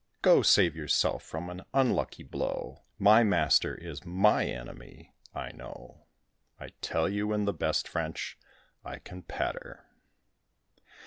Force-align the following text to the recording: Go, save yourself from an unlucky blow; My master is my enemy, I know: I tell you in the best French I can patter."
Go, 0.23 0.41
save 0.41 0.75
yourself 0.75 1.21
from 1.21 1.47
an 1.51 1.61
unlucky 1.75 2.23
blow; 2.23 2.81
My 2.97 3.21
master 3.21 3.75
is 3.75 4.03
my 4.03 4.47
enemy, 4.47 5.13
I 5.35 5.51
know: 5.51 6.07
I 6.59 6.69
tell 6.81 7.07
you 7.07 7.33
in 7.33 7.45
the 7.45 7.53
best 7.53 7.87
French 7.87 8.35
I 8.83 8.97
can 8.97 9.21
patter." 9.21 9.85